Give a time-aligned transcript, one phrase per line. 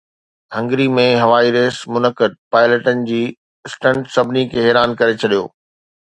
[0.55, 3.19] Hungary ۾ هوائي race منعقد، پائليٽن جي
[3.69, 5.43] اسٽنٽ سڀني کي حيران ڪري ڇڏيو